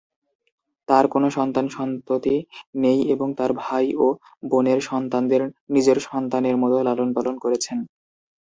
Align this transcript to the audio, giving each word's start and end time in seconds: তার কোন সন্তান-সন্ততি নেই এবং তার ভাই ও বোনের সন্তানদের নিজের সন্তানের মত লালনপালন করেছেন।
তার 0.87 1.05
কোন 1.07 1.23
সন্তান-সন্ততি 1.29 2.35
নেই 2.75 2.99
এবং 3.13 3.27
তার 3.35 3.51
ভাই 3.61 3.85
ও 3.97 4.05
বোনের 4.49 4.79
সন্তানদের 4.81 5.41
নিজের 5.69 5.97
সন্তানের 6.07 6.55
মত 6.57 6.73
লালনপালন 6.79 7.35
করেছেন। 7.39 7.77